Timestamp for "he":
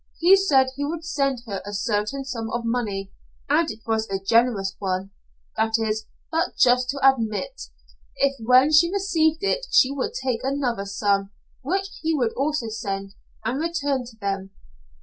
0.17-0.35, 0.75-0.83, 12.01-12.15